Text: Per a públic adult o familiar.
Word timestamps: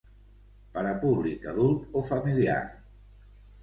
Per 0.77 0.85
a 0.93 0.95
públic 1.05 1.47
adult 1.53 1.95
o 1.97 2.05
familiar. 2.11 2.61